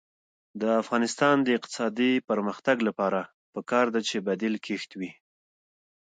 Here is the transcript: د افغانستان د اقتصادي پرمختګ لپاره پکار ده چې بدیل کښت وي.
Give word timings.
د 0.61 0.63
افغانستان 0.81 1.35
د 1.43 1.47
اقتصادي 1.57 2.11
پرمختګ 2.29 2.77
لپاره 2.87 3.19
پکار 3.53 3.85
ده 3.93 4.01
چې 4.09 4.17
بدیل 4.27 4.55
کښت 4.65 4.89
وي. 4.99 5.11